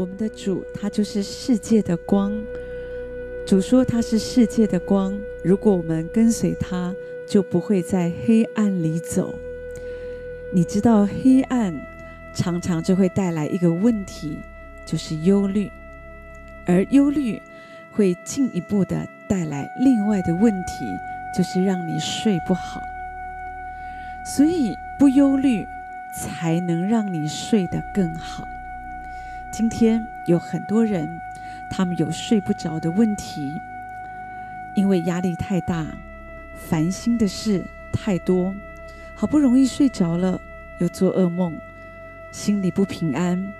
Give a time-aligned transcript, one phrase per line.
[0.00, 2.32] 我们的主他就是世界的光。
[3.46, 5.14] 主说他是世界的光，
[5.44, 6.94] 如果我们跟随他，
[7.28, 9.34] 就不会在黑暗里走。
[10.54, 11.78] 你知道，黑暗
[12.34, 14.38] 常常就会带来一个问题，
[14.86, 15.70] 就是忧虑，
[16.66, 17.38] 而忧虑
[17.92, 20.86] 会进一步的带来另外的问题，
[21.36, 22.80] 就是让你睡不好。
[24.34, 25.66] 所以，不忧虑
[26.16, 28.46] 才能让你睡得更好。
[29.50, 31.20] 今天有很多人。
[31.72, 33.60] 他们有睡不着的问题，
[34.74, 35.86] 因为压力太大，
[36.56, 38.52] 烦心的事太多，
[39.14, 40.40] 好不容易睡着了，
[40.80, 41.56] 又做噩梦，
[42.32, 43.52] 心里不平安。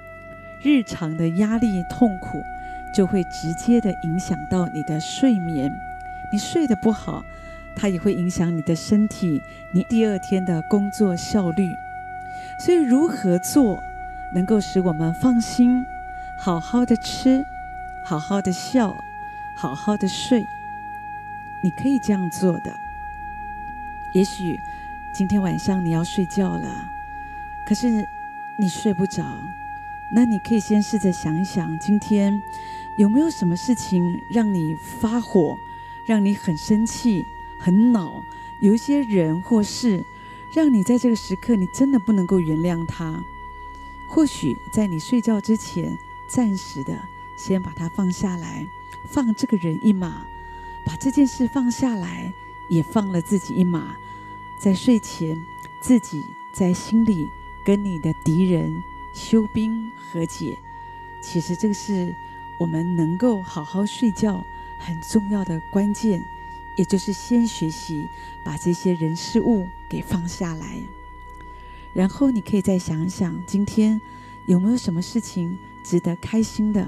[0.60, 2.42] 日常的压力痛苦，
[2.92, 5.70] 就会直接的影响到你的睡眠。
[6.32, 7.24] 你睡得不好，
[7.76, 9.40] 它也会影响你的身体，
[9.72, 11.72] 你第二天的工作效率。
[12.58, 13.80] 所以，如何做
[14.32, 15.84] 能够使我们放心，
[16.38, 17.44] 好好的吃？
[18.02, 18.96] 好好的笑，
[19.54, 20.46] 好好的睡，
[21.62, 22.74] 你可以这样做的。
[24.12, 24.58] 也许
[25.12, 26.90] 今天晚上你要睡觉了，
[27.66, 28.08] 可是
[28.56, 29.22] 你睡不着，
[30.10, 32.40] 那你可以先试着想一想，今天
[32.96, 35.56] 有没有什么事情让你发火，
[36.06, 37.24] 让你很生气、
[37.60, 38.22] 很恼？
[38.60, 40.02] 有一些人或事，
[40.54, 43.22] 让你在这个时刻你真的不能够原谅他。
[44.10, 46.98] 或许在你睡觉之前，暂时的。
[47.36, 48.66] 先把它放下来，
[49.06, 50.26] 放这个人一马，
[50.84, 52.30] 把这件事放下来，
[52.68, 53.96] 也放了自己一马。
[54.58, 55.42] 在睡前，
[55.80, 57.26] 自己在心里
[57.64, 58.82] 跟你的敌人
[59.14, 60.58] 休兵和解。
[61.22, 62.14] 其实这个是
[62.58, 64.44] 我们能够好好睡觉
[64.78, 66.22] 很重要的关键，
[66.76, 68.06] 也就是先学习
[68.44, 70.76] 把这些人事物给放下来。
[71.92, 74.00] 然后你可以再想想，今天
[74.46, 76.86] 有没有什么事情值得开心的？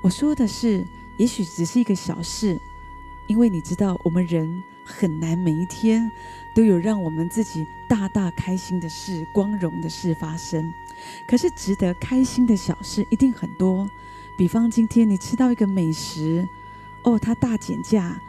[0.00, 0.84] 我说的是，
[1.16, 2.60] 也许只是一个小事，
[3.26, 6.10] 因为你知道，我们人很难每一天
[6.54, 10.74] 都有让我们自己大大开心的事、光荣的事发生。
[11.26, 13.88] 可是，值得开心的小事一定很多。
[14.36, 16.48] 比方，今天你吃到一个美食，
[17.02, 18.20] 哦，它大减价，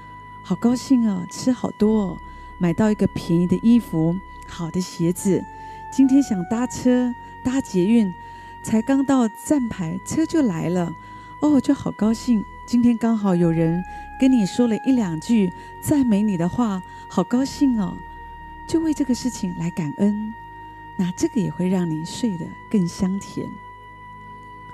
[0.43, 2.17] 好高兴哦，吃好多哦。
[2.59, 5.43] 买到一个便宜的衣服、好的鞋子。
[5.95, 8.11] 今天想搭车、搭捷运，
[8.63, 10.91] 才刚到站牌，车就来了。
[11.39, 12.43] 哦，就好高兴！
[12.65, 13.79] 今天刚好有人
[14.19, 17.95] 跟你说了一两句赞美你的话，好高兴哦！
[18.65, 20.33] 就为这个事情来感恩，
[20.97, 23.47] 那这个也会让你睡得更香甜。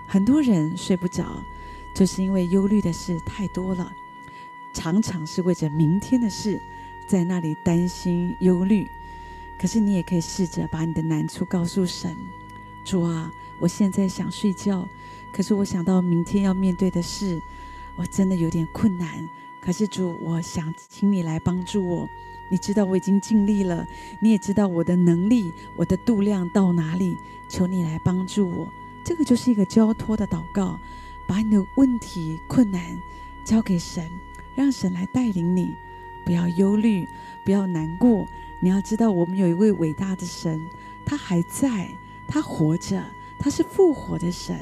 [0.07, 1.43] 很多人睡不着，
[1.93, 3.91] 就是因为忧虑的事太多了，
[4.71, 6.61] 常常是为着明天的事
[7.05, 8.89] 在那里担心忧虑。
[9.59, 12.15] 可是你也可以试着把你的难处告诉神：
[12.85, 14.87] 主啊，我现在想睡觉。
[15.33, 17.39] 可是我想到明天要面对的事，
[17.97, 19.27] 我真的有点困难。
[19.59, 22.09] 可是主，我想请你来帮助我。
[22.49, 23.85] 你知道我已经尽力了，
[24.21, 27.17] 你也知道我的能力、我的度量到哪里，
[27.49, 28.73] 求你来帮助我。
[29.03, 30.79] 这个就是一个交托的祷告，
[31.27, 32.97] 把你的问题、困难
[33.43, 34.09] 交给神，
[34.55, 35.75] 让神来带领你。
[36.25, 37.07] 不要忧虑，
[37.43, 38.27] 不要难过。
[38.61, 40.59] 你要知道，我们有一位伟大的神，
[41.05, 41.87] 他还在，
[42.27, 43.03] 他活着，
[43.39, 44.57] 他是复活的神。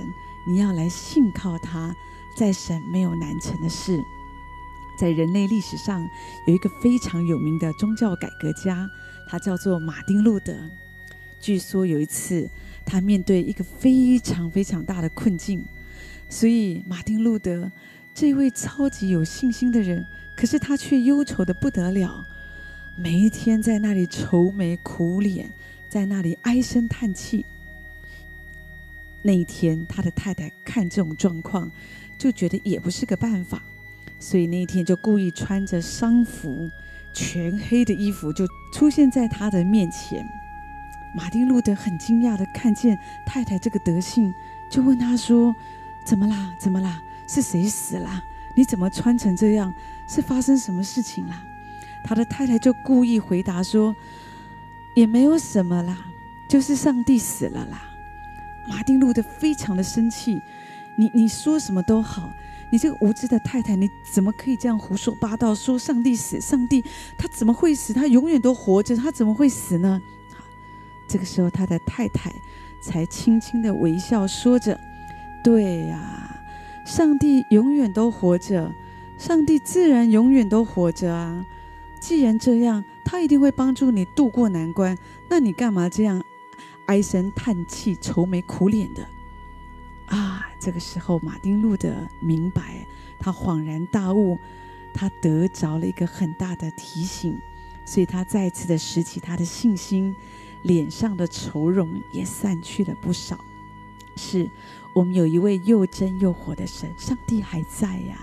[0.46, 1.96] 你要来信靠他，
[2.36, 4.02] 在神没有难成的事。
[4.98, 6.08] 在人类历史上，
[6.48, 8.90] 有一个非常有名的宗教改革家，
[9.28, 10.56] 他叫做马丁路德。
[11.40, 12.50] 据说有一次，
[12.86, 15.64] 他面对一个非常非常大的困境，
[16.30, 17.72] 所以马丁路德
[18.14, 22.26] 这位超级有信心的人，可是他却忧愁的不得了，
[23.00, 25.48] 每一天在那里愁眉苦脸，
[25.88, 27.46] 在那里唉声叹气。
[29.22, 31.70] 那一天，他的太太看这种状况，
[32.18, 33.62] 就觉得也不是个办法，
[34.18, 36.68] 所以那一天就故意穿着丧服、
[37.14, 40.28] 全黑的衣服，就出现在他的面前。
[41.16, 42.98] 马丁路德很惊讶的看见
[43.28, 44.34] 太太这个德性，
[44.72, 45.56] 就问他说
[46.04, 46.56] ：“怎么啦？
[46.60, 47.00] 怎么啦？
[47.28, 48.24] 是谁死了？
[48.56, 49.72] 你怎么穿成这样？
[50.08, 51.44] 是发生什么事情啦？”
[52.04, 53.96] 他的太太就故意回答说
[54.96, 55.98] ：“也没有什么啦，
[56.48, 57.82] 就是上帝死了啦。”
[58.70, 60.42] 马丁路德非常的生气，
[60.98, 62.32] 你你说什么都好，
[62.70, 65.56] 你这个无知的太太，你怎么可以这样胡说八道？
[65.56, 66.84] 说上帝死，上帝
[67.18, 67.94] 他怎么会死？
[67.94, 70.02] 他永远都活着，他怎么会死呢？
[71.08, 72.34] 这个时候他的太太
[72.82, 74.78] 才轻轻的微笑，说着
[75.42, 76.38] ：“对呀，
[76.86, 78.70] 上帝永远都活着，
[79.18, 81.46] 上帝自然永远都活着啊。
[82.00, 84.98] 既然这样，他一定会帮助你度过难关。
[85.30, 86.24] 那你干嘛这样？”
[86.88, 89.06] 唉声叹气、愁眉苦脸的，
[90.06, 92.88] 啊，这个时候，马丁路德明白，
[93.20, 94.40] 他恍然大悟，
[94.94, 97.38] 他得着了一个很大的提醒，
[97.84, 100.16] 所以他再次的拾起他的信心，
[100.62, 103.44] 脸上的愁容也散去了不少。
[104.16, 104.50] 是
[104.94, 108.18] 我们有一位又真又活的神，上帝还在呀，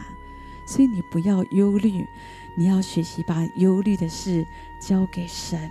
[0.65, 2.06] 所以你不要忧虑，
[2.55, 4.47] 你要学习把忧虑的事
[4.81, 5.71] 交给神。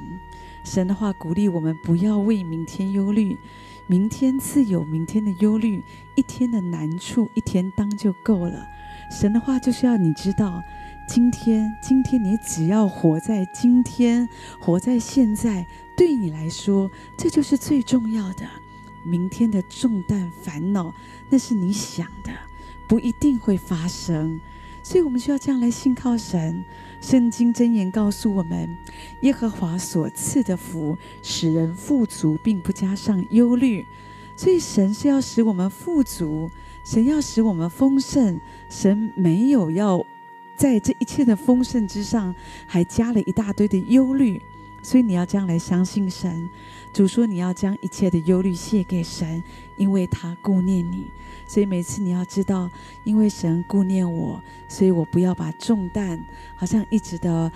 [0.64, 3.38] 神的话鼓励我们不要为明天忧虑。
[3.86, 5.84] 明天自有明天的忧虑，
[6.16, 8.66] 一天的难处一天当就够了。
[9.12, 10.64] 神的话就是要你知道，
[11.06, 14.28] 今天，今天你只要活在今天，
[14.58, 18.48] 活在现在，对你来说，这就是最重要的。
[19.04, 20.96] 明天的重担烦恼，
[21.30, 22.32] 那是你想的，
[22.88, 24.40] 不一定会发生。
[24.84, 26.64] 所以我们需要这样来信靠神。
[27.02, 28.78] 圣经箴言告诉我们，
[29.22, 33.86] 耶和华所赐的福，使人富足，并不加上忧虑。
[34.36, 36.50] 所以神是要使我们富足，
[36.84, 38.40] 神要使我们丰盛。
[38.70, 40.06] 神没有要
[40.56, 42.36] 在这一切的丰盛之上，
[42.68, 44.42] 还加了一大堆的忧虑。
[44.84, 46.48] 所以你要这样来相信神。
[46.94, 49.42] 主说你要将一切的忧虑卸给神，
[49.78, 51.10] 因为他顾念你。
[51.48, 52.70] 所以每次你要知道，
[53.04, 56.24] 因为神顾念我，所以我不要把重担
[56.56, 57.52] 好像一直的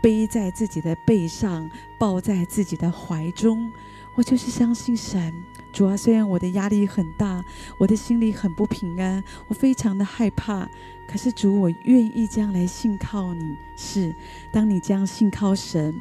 [0.00, 3.70] 背在自己的背上，抱在自己的怀中。
[4.14, 5.34] 我就是相信神。
[5.72, 7.44] 主啊，虽然我的压力很大，
[7.78, 10.68] 我的心里很不平安，我非常的害怕，
[11.06, 13.56] 可是主，我愿意这样来信靠你。
[13.76, 14.14] 是，
[14.50, 15.94] 当你这样信靠神，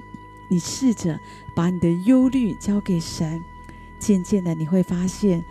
[0.49, 1.17] 你试着
[1.55, 3.41] 把你的忧虑交给神，
[3.97, 5.41] 渐渐的你会发现。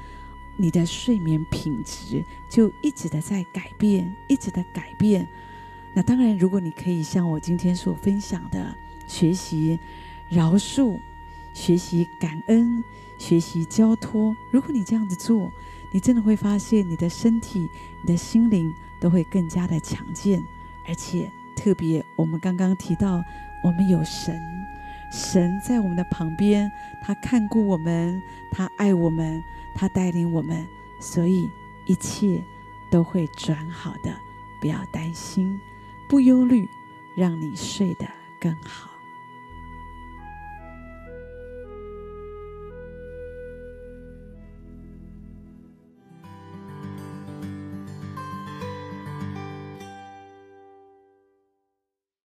[0.61, 5.25] 你的睡眠品质就一直的在改变，一直的改变。
[5.95, 9.79] 那当然，如果你可以像我今天所分享的，学习
[10.29, 10.99] 饶恕、
[11.55, 12.83] 学习感恩、
[13.19, 15.49] 学习交托，如果你这样子做，
[15.93, 17.71] 你真的会发现你的身体、
[18.03, 20.44] 你的心灵都会更加的强健。
[20.89, 23.23] 而且特别，我们刚刚提到，
[23.62, 24.37] 我们有神，
[25.10, 26.70] 神在我们的旁边，
[27.00, 29.43] 他看顾我们，他爱我们。
[29.75, 30.66] 他带领我们，
[30.99, 31.49] 所以
[31.87, 32.43] 一切
[32.90, 34.12] 都会转好的。
[34.58, 35.60] 不要担心，
[36.08, 36.69] 不忧虑，
[37.14, 38.05] 让你睡得
[38.40, 38.90] 更好。